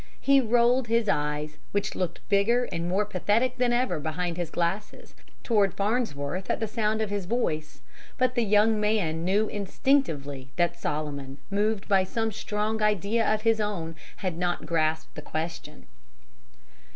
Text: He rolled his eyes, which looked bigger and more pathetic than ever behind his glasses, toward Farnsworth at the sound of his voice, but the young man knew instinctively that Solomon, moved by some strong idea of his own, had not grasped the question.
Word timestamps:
He 0.19 0.41
rolled 0.41 0.87
his 0.87 1.07
eyes, 1.07 1.59
which 1.73 1.93
looked 1.93 2.27
bigger 2.27 2.63
and 2.71 2.89
more 2.89 3.05
pathetic 3.05 3.57
than 3.59 3.71
ever 3.71 3.99
behind 3.99 4.35
his 4.35 4.49
glasses, 4.49 5.13
toward 5.43 5.75
Farnsworth 5.75 6.49
at 6.49 6.59
the 6.59 6.67
sound 6.67 7.03
of 7.03 7.11
his 7.11 7.27
voice, 7.27 7.81
but 8.17 8.33
the 8.33 8.43
young 8.43 8.79
man 8.79 9.23
knew 9.23 9.47
instinctively 9.49 10.49
that 10.55 10.75
Solomon, 10.75 11.37
moved 11.51 11.87
by 11.87 12.03
some 12.03 12.31
strong 12.31 12.81
idea 12.81 13.31
of 13.31 13.43
his 13.43 13.59
own, 13.61 13.95
had 14.15 14.39
not 14.39 14.65
grasped 14.65 15.13
the 15.13 15.21
question. 15.21 15.85